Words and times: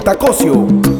Portacosio. 0.00 0.99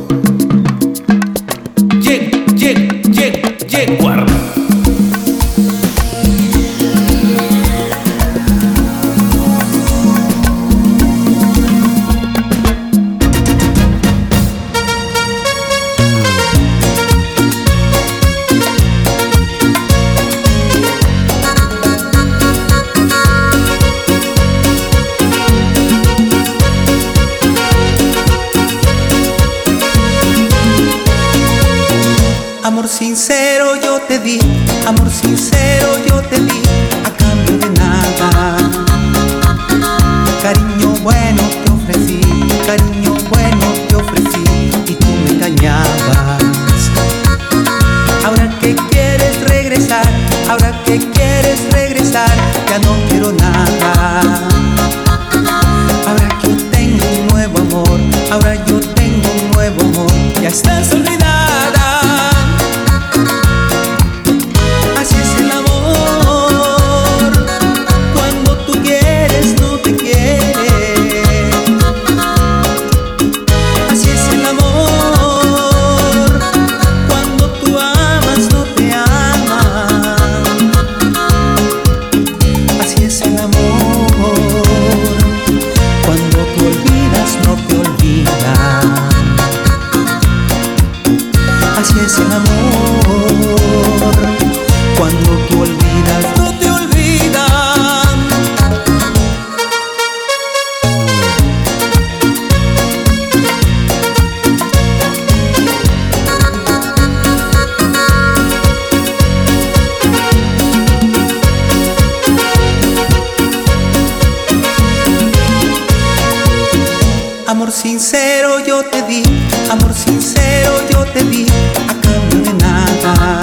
Amor 117.50 117.72
sincero 117.72 118.64
yo 118.64 118.84
te 118.84 119.02
di, 119.02 119.24
amor 119.72 119.92
sincero 119.92 120.70
yo 120.88 121.04
te 121.06 121.24
di, 121.24 121.46
a 121.88 122.00
cambio 122.00 122.42
de 122.44 122.52
nada. 122.54 123.40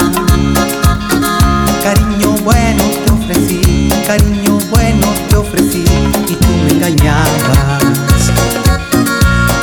Cariño 1.83 2.31
bueno 2.41 2.83
te 3.05 3.11
ofrecí, 3.11 3.89
cariño 4.07 4.59
bueno 4.69 5.07
te 5.27 5.35
ofrecí, 5.35 5.83
y 6.25 6.35
tú 6.35 6.47
me 6.63 6.71
engañabas. 6.71 8.31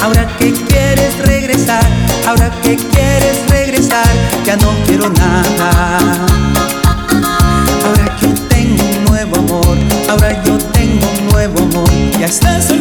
Ahora 0.02 0.28
que 0.36 0.52
quieres 0.52 1.16
regresar, 1.20 1.88
ahora 2.28 2.50
que 2.62 2.76
quieres 2.76 3.48
regresar, 3.48 4.06
ya 4.44 4.56
no 4.56 4.74
quiero 4.86 5.08
nada. 5.08 6.26
Ahora 7.82 8.14
que 8.20 8.26
tengo 8.54 8.84
un 8.84 9.04
nuevo 9.06 9.36
amor, 9.36 9.78
ahora 10.10 10.42
yo 10.44 10.58
tengo 10.58 11.06
un 11.18 11.28
nuevo 11.30 11.58
amor, 11.60 11.90
ya 12.20 12.26
estás. 12.26 12.73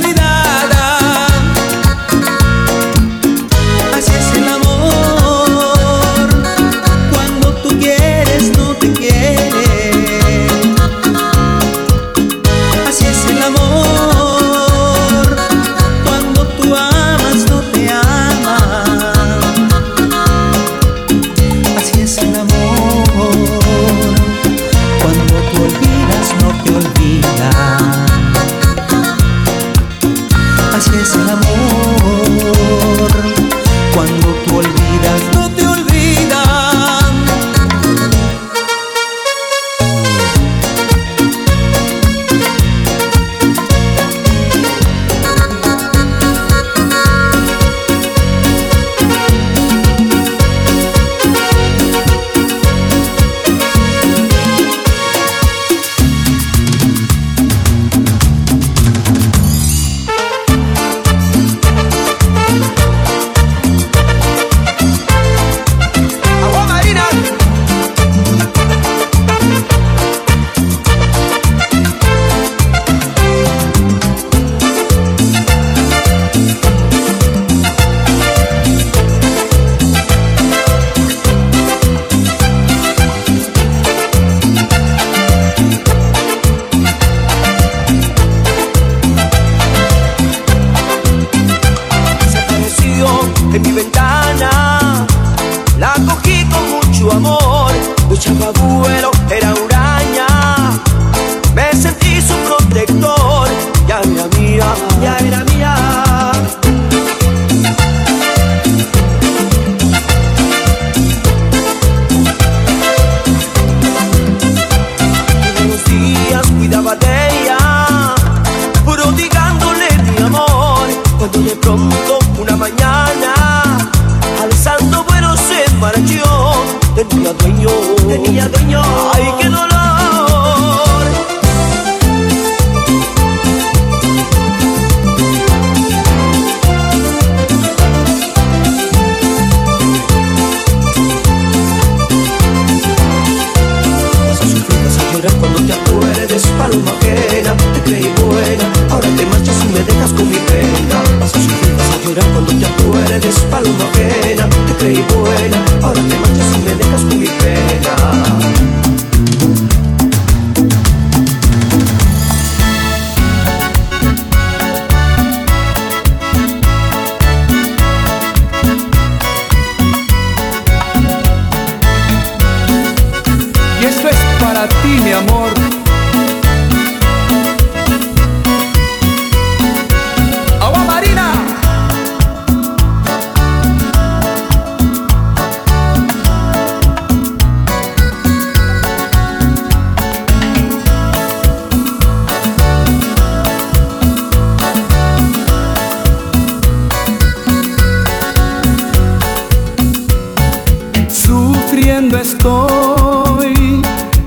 estoy 202.33 203.81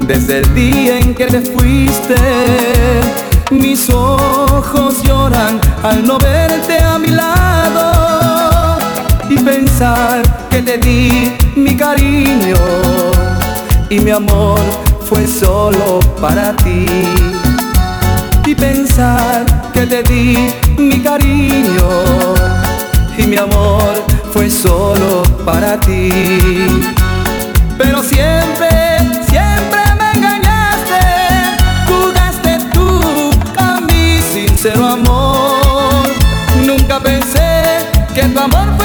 desde 0.06 0.38
el 0.38 0.54
día 0.54 0.98
en 0.98 1.14
que 1.14 1.26
te 1.26 1.40
fuiste. 1.40 2.14
Mis 3.50 3.88
ojos 3.90 5.02
lloran 5.02 5.60
al 5.82 6.06
no 6.06 6.18
verte 6.18 6.78
a 6.78 6.98
mi 6.98 7.08
lado 7.08 8.78
y 9.28 9.36
pensar 9.38 10.22
que 10.50 10.62
te 10.62 10.78
di 10.78 11.32
mi 11.54 11.76
cariño 11.76 12.56
y 13.88 14.00
mi 14.00 14.10
amor 14.10 14.60
fue 15.08 15.26
solo 15.26 16.00
para 16.20 16.56
ti. 16.56 16.86
Y 18.46 18.54
pensar 18.54 19.44
que 19.72 19.86
te 19.86 20.02
di 20.02 20.36
mi 20.78 21.00
cariño 21.00 21.88
y 23.18 23.26
mi 23.26 23.36
amor 23.36 24.04
fue 24.32 24.50
solo 24.50 25.22
para 25.44 25.80
ti 25.80 26.95
pero 27.78 28.02
siempre, 28.02 28.68
siempre 29.28 29.80
me 29.98 30.12
engañaste. 30.12 31.00
Jugaste 31.86 32.58
tú 32.72 33.30
con 33.56 33.86
mi 33.86 34.20
sincero 34.32 34.86
amor. 34.86 36.06
Nunca 36.64 37.00
pensé 37.00 37.78
que 38.14 38.22
tu 38.22 38.40
amor 38.40 38.75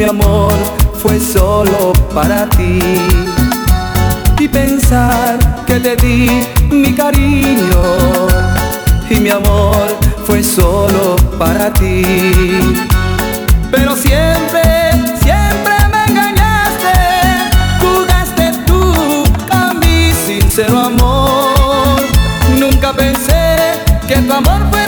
mi 0.00 0.06
amor 0.06 0.54
fue 0.94 1.20
solo 1.20 1.92
para 2.14 2.48
ti. 2.48 2.78
Y 4.38 4.48
pensar 4.48 5.38
que 5.66 5.78
te 5.78 5.94
di 5.94 6.26
mi 6.70 6.94
cariño 6.94 7.82
y 9.10 9.20
mi 9.20 9.28
amor 9.28 9.98
fue 10.26 10.42
solo 10.42 11.16
para 11.38 11.70
ti. 11.74 12.02
Pero 13.70 13.94
siempre, 13.94 14.62
siempre 15.22 15.74
me 15.92 16.04
engañaste, 16.10 16.94
jugaste 17.82 18.52
tú 18.66 19.24
con 19.50 19.80
mi 19.80 20.14
sincero 20.14 20.78
amor. 20.78 22.00
Nunca 22.58 22.94
pensé 22.94 23.74
que 24.08 24.16
tu 24.16 24.32
amor 24.32 24.62
fue 24.70 24.79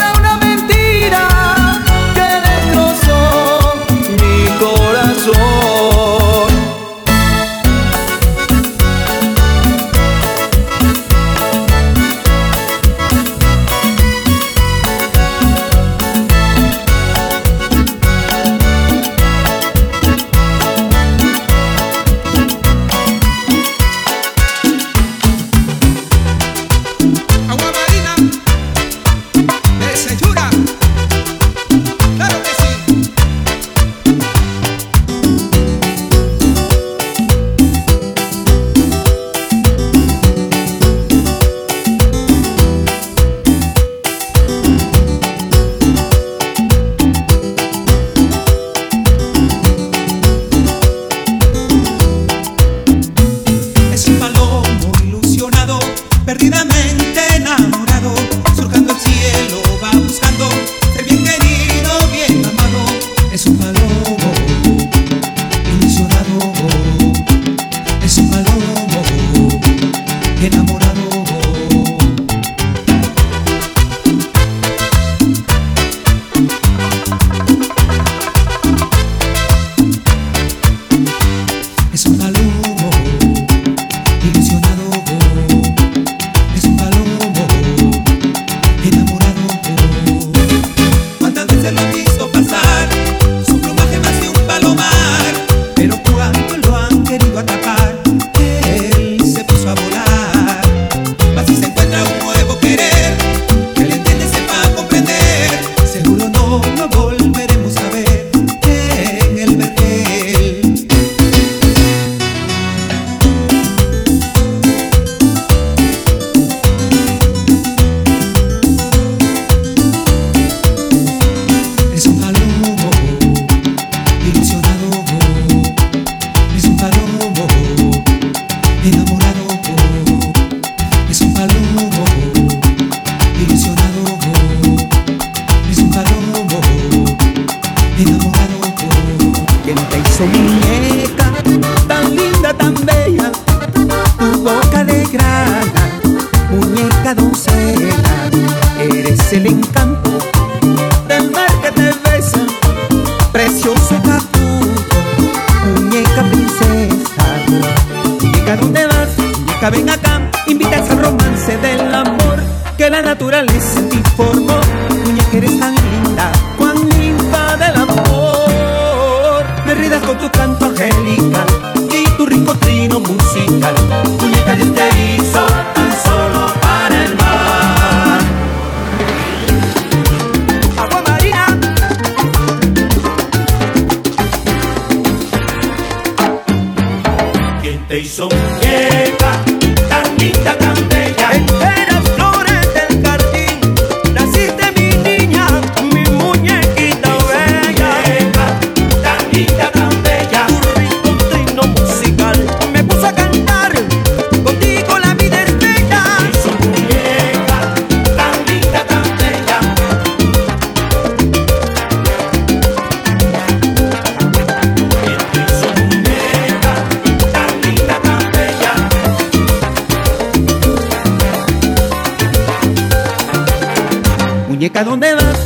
¿dónde 224.81 225.14
vas? 225.14 225.38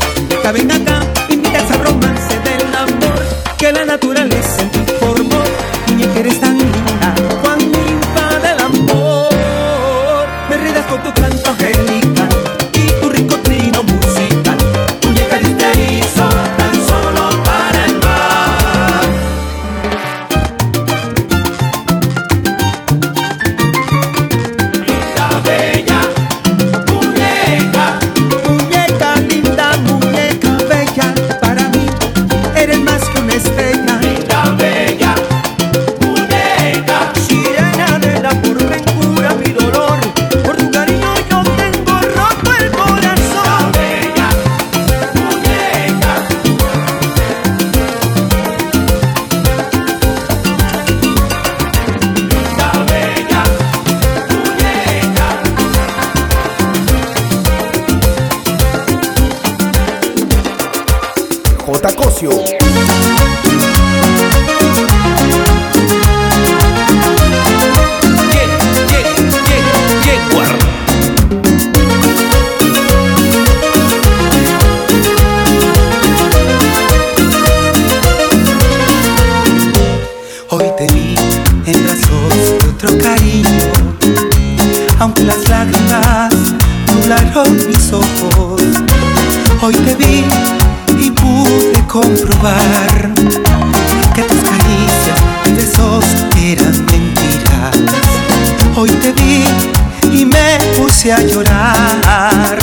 y 100.17 100.25
me 100.25 100.59
puse 100.77 101.13
a 101.13 101.21
llorar, 101.21 102.59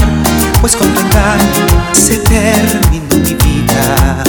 pues 0.60 0.76
con 0.76 0.88
tu 0.94 1.02
se 1.92 2.18
terminó 2.18 3.18
mi 3.18 3.34
vida. 3.36 4.23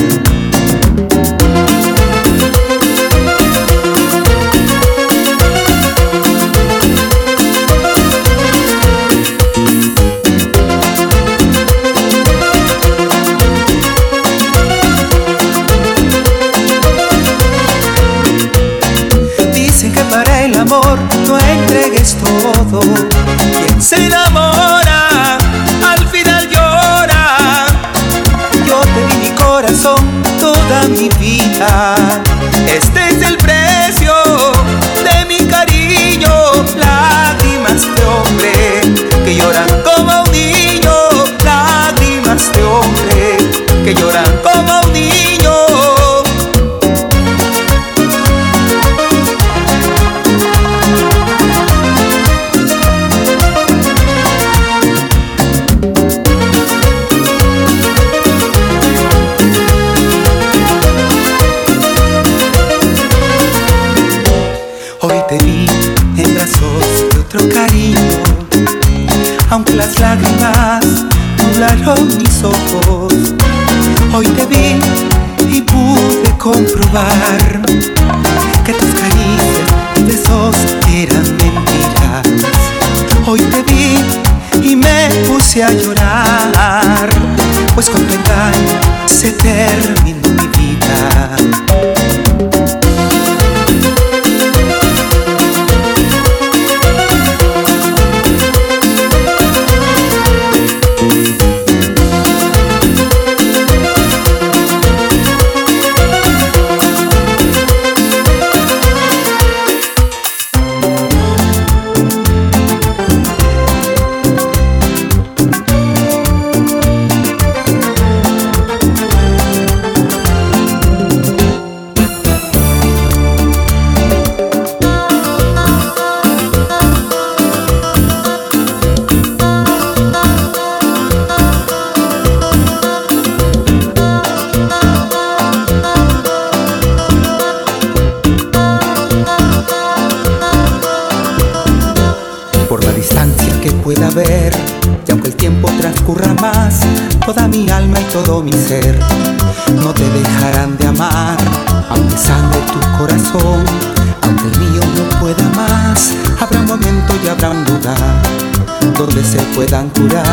Puedan 159.54 159.88
curar 159.90 160.23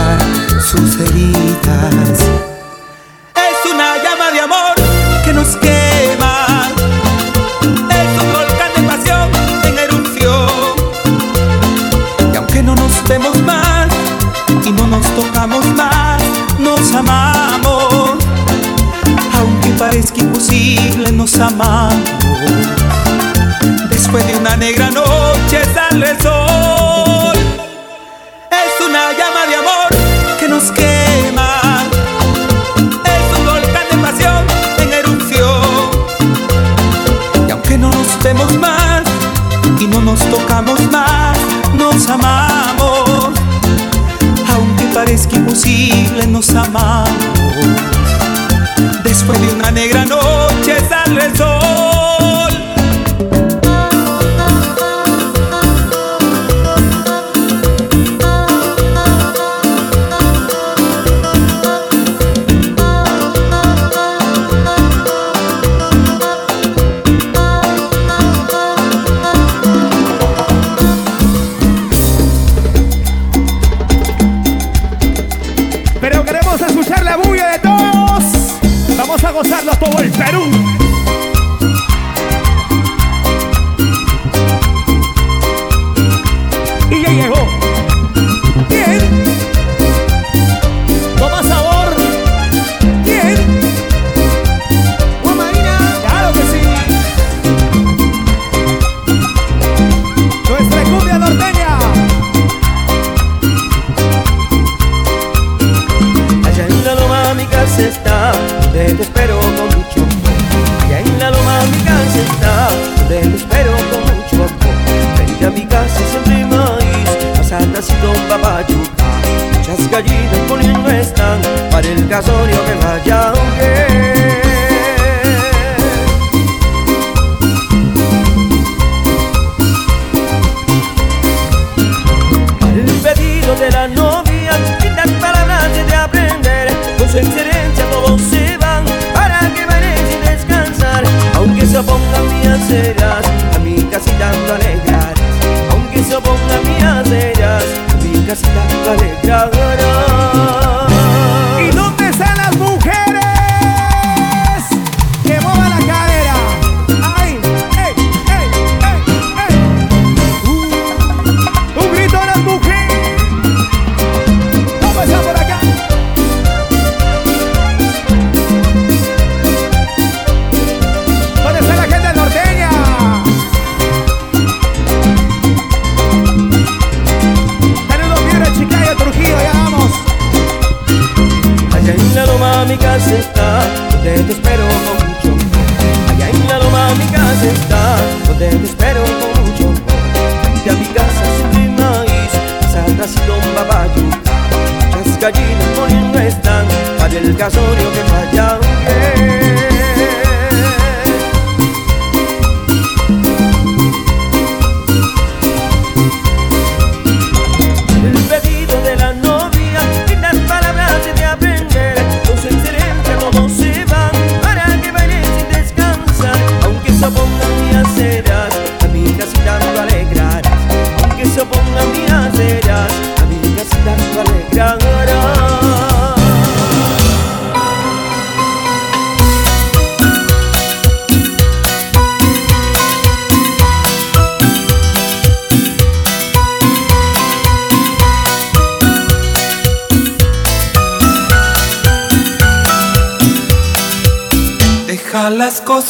para 197.41 197.47
el 197.47 197.53
casorio 197.53 197.91
que 197.91 198.03
vaya 198.11 198.40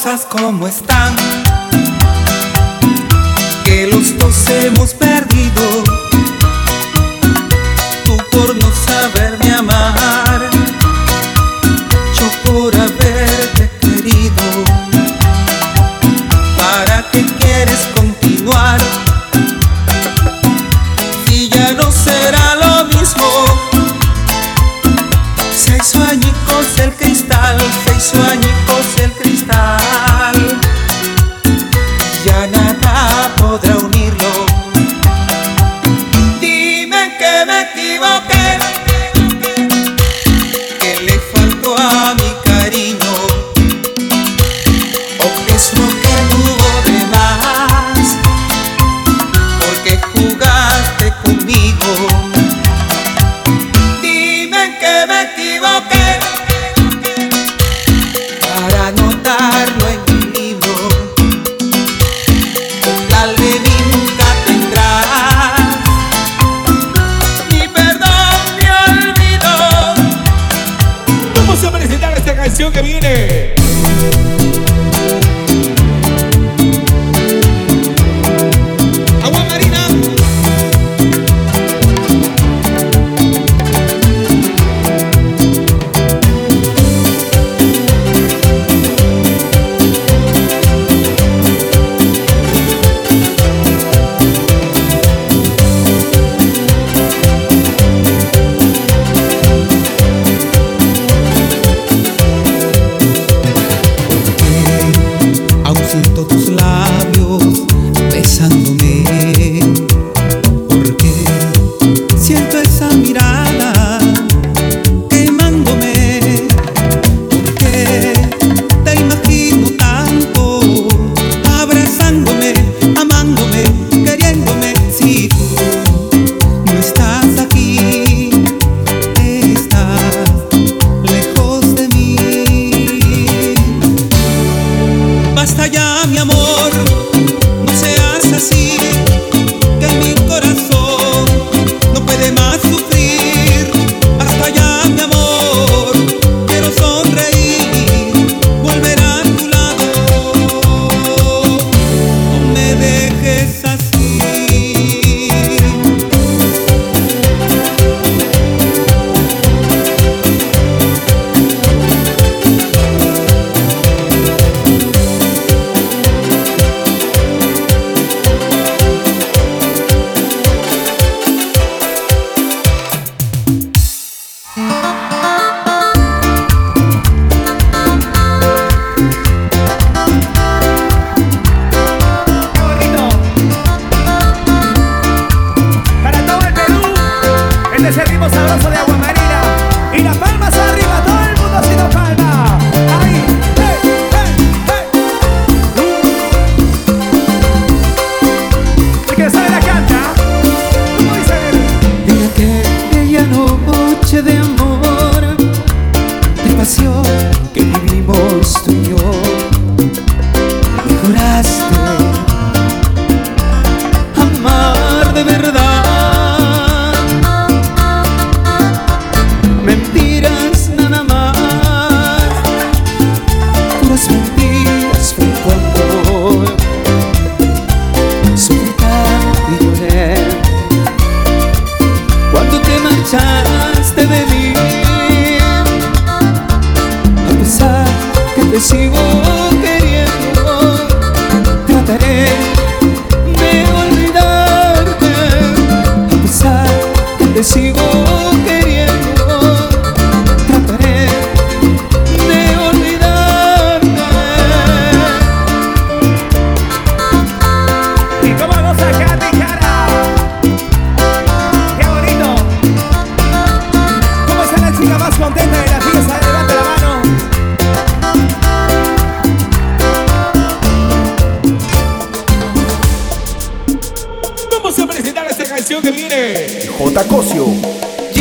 cosas 0.04 0.26
como 0.26 0.66
están, 0.66 1.01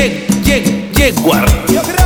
Ye, 0.00 1.99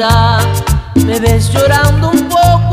casualidad 0.00 0.46
me 0.94 1.20
ves 1.20 1.52
llorando 1.52 2.10
un 2.10 2.28
poco 2.28 2.69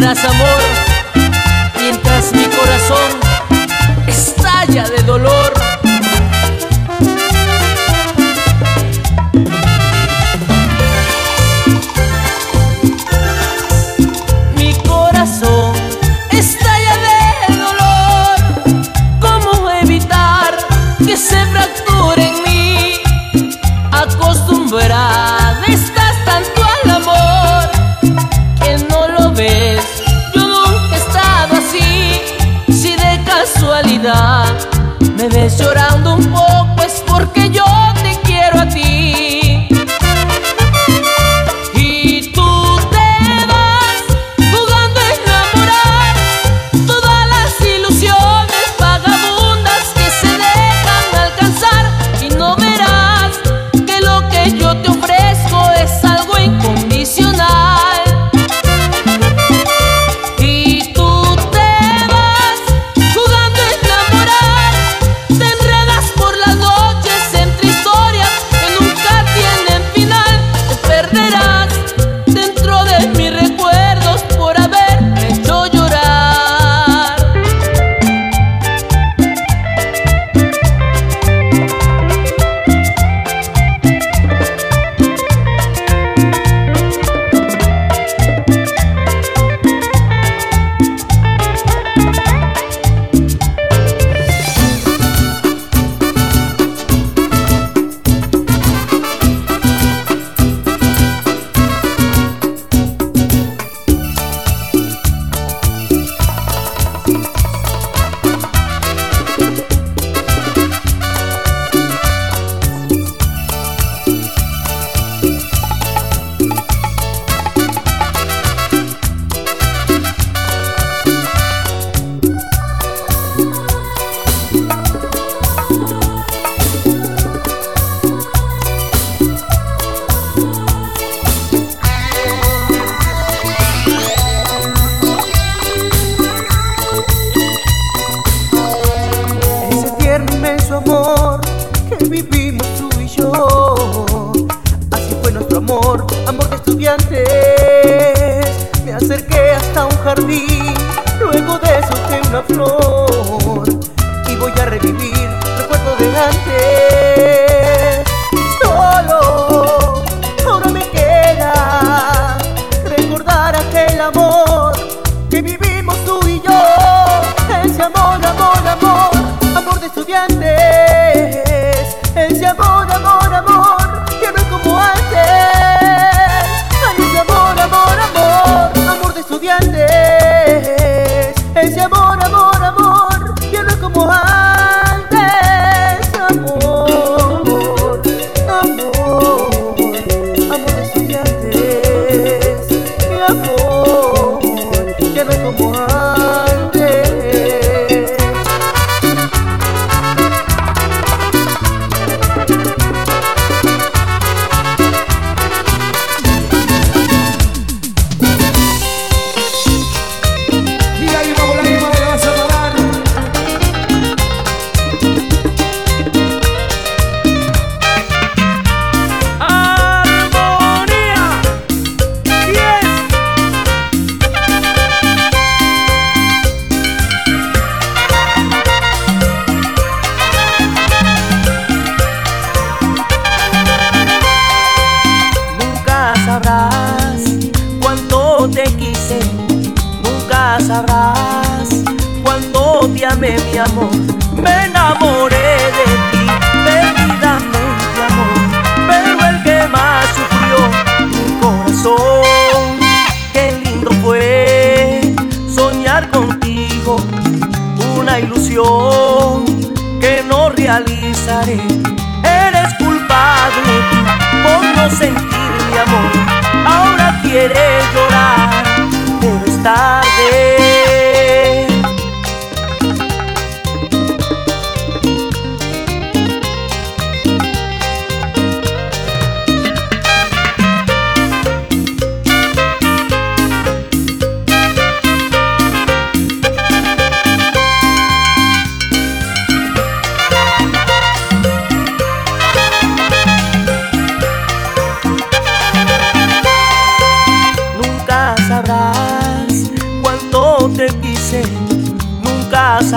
¿Dónde 0.00 0.37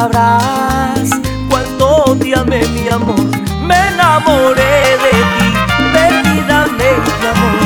sabrás 0.01 1.09
cuánto 1.47 2.17
te 2.19 2.33
amé, 2.35 2.65
mi 2.69 2.89
amor. 2.89 3.21
Me 3.61 3.77
enamoré 3.89 4.97
de 5.03 5.13
ti, 5.33 5.49
perdidamente, 5.93 7.11
amor. 7.33 7.59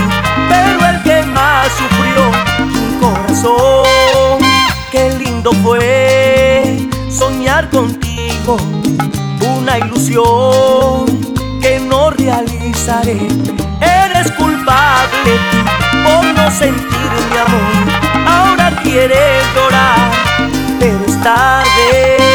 Pero 0.49 0.85
el 0.89 1.03
que 1.03 1.21
más 1.27 1.67
sufrió 1.79 2.23
tu 2.73 2.99
corazón, 2.99 4.39
qué 4.91 5.11
lindo 5.17 5.53
fue 5.63 6.89
soñar 7.09 7.69
contigo, 7.69 8.57
una 9.57 9.79
ilusión 9.79 11.05
que 11.61 11.79
no 11.79 12.09
realizaré. 12.09 13.17
Eres 13.79 14.29
culpable 14.33 15.31
por 16.03 16.25
no 16.37 16.51
sentir 16.51 17.11
mi 17.29 17.37
amor. 17.45 18.27
Ahora 18.27 18.71
quieres 18.83 19.41
llorar 19.55 20.34
pero 20.79 21.05
es 21.05 21.21
tarde. 21.21 22.34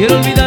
It'll 0.00 0.22
be 0.22 0.37